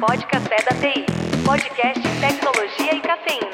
[0.00, 1.04] Pode Café da TI.
[1.44, 3.50] Podcast Tecnologia e Cafeína.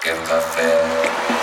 [0.00, 1.39] Quer café?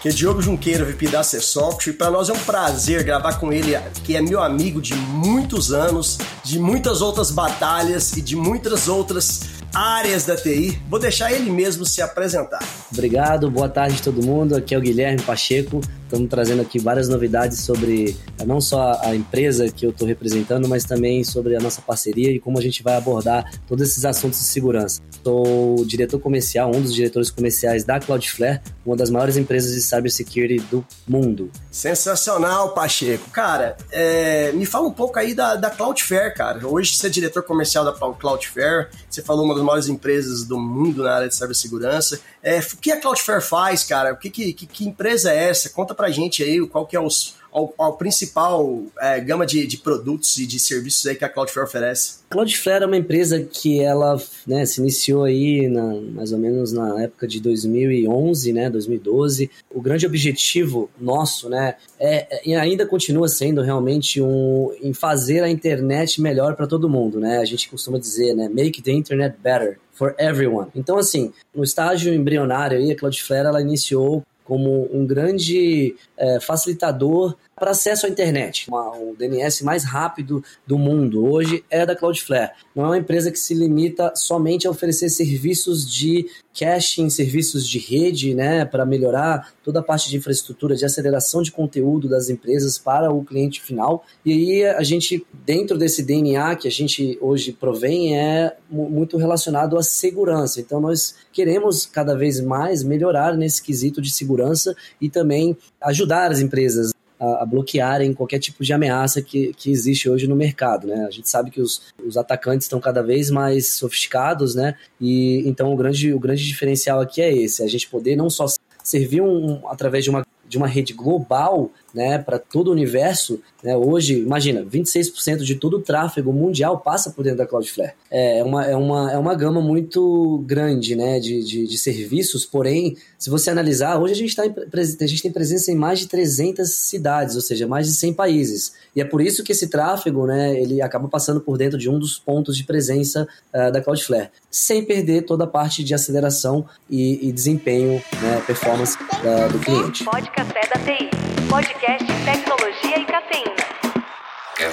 [0.00, 1.92] Que é Diogo Junqueira, VP da Acessoft.
[1.92, 6.18] Para nós é um prazer gravar com ele, que é meu amigo de muitos anos,
[6.42, 10.80] de muitas outras batalhas e de muitas outras áreas da TI.
[10.88, 12.60] Vou deixar ele mesmo se apresentar.
[12.92, 14.56] Obrigado, boa tarde a todo mundo.
[14.56, 15.80] Aqui é o Guilherme Pacheco.
[16.04, 20.82] Estamos trazendo aqui várias novidades sobre não só a empresa que eu estou representando, mas
[20.82, 24.46] também sobre a nossa parceria e como a gente vai abordar todos esses assuntos de
[24.46, 25.00] segurança.
[25.22, 30.60] Sou diretor comercial, um dos diretores comerciais da Cloudflare, uma das maiores empresas de cybersecurity
[30.70, 31.50] do mundo.
[31.70, 33.30] Sensacional, Pacheco.
[33.30, 36.66] Cara, é, me fala um pouco aí da, da Cloudflare, cara.
[36.66, 41.02] Hoje você é diretor comercial da Cloudflare, você falou uma das maiores empresas do mundo
[41.02, 42.20] na área de cibersegurança.
[42.42, 44.12] É, o que a Cloudflare faz, cara?
[44.12, 45.70] O que, que, que empresa é essa?
[45.70, 49.78] Conta pra gente aí qual que é os, ao, ao principal é, gama de, de,
[49.78, 52.20] produtos e de serviços aí que a Cloudflare oferece?
[52.30, 57.02] Cloudflare é uma empresa que ela né, se iniciou aí na, mais ou menos na
[57.02, 59.50] época de 2011, né, 2012.
[59.70, 65.50] O grande objetivo nosso, né, é, e ainda continua sendo realmente um em fazer a
[65.50, 67.38] internet melhor para todo mundo, né?
[67.38, 70.68] A gente costuma dizer, né, make the internet better for everyone.
[70.74, 77.36] Então, assim, no estágio embrionário aí, a Cloudflare ela iniciou como um grande é, facilitador
[77.60, 78.66] para acesso à internet.
[78.68, 82.52] Uma, o DNS mais rápido do mundo hoje é da Cloudflare.
[82.74, 86.26] Não é uma empresa que se limita somente a oferecer serviços de
[86.58, 91.52] caching, serviços de rede, né, para melhorar toda a parte de infraestrutura, de aceleração de
[91.52, 94.04] conteúdo das empresas para o cliente final.
[94.24, 99.76] E aí a gente, dentro desse DNA que a gente hoje provém, é muito relacionado
[99.76, 100.60] à segurança.
[100.60, 106.40] Então nós queremos cada vez mais melhorar nesse quesito de segurança e também ajudar as
[106.40, 111.04] empresas a, a, bloquearem qualquer tipo de ameaça que, que existe hoje no mercado, né?
[111.06, 114.74] A gente sabe que os, os atacantes estão cada vez mais sofisticados, né?
[115.00, 118.46] E então o grande, o grande diferencial aqui é esse, a gente poder não só
[118.82, 123.76] servir um, através de uma de uma rede global né, para todo o universo, né,
[123.76, 127.92] hoje, imagina, 26% de todo o tráfego mundial passa por dentro da Cloudflare.
[128.10, 132.96] É uma, é uma, é uma gama muito grande né, de, de, de serviços, porém,
[133.18, 134.54] se você analisar, hoje a gente, tá em,
[135.00, 138.72] a gente tem presença em mais de 300 cidades, ou seja, mais de 100 países.
[138.94, 141.98] E é por isso que esse tráfego né, ele acaba passando por dentro de um
[141.98, 147.28] dos pontos de presença uh, da Cloudflare, sem perder toda a parte de aceleração e,
[147.28, 150.04] e desempenho, né, performance uh, do cliente.
[150.04, 153.56] Pode Café da TI podcast Tecnologia e Cafeína.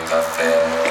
[0.07, 0.86] Café?